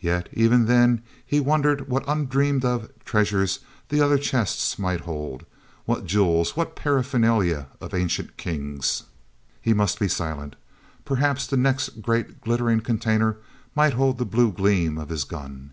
[0.00, 6.56] Yet, even then, he wondered what undreamed of treasures the other chests might hold—what jewels,
[6.56, 9.04] what paraphernalia of ancient kings.
[9.62, 10.56] He must be silent!
[11.04, 13.36] Perhaps the next great glittering container
[13.76, 15.70] might hold the blue gleam of his gun.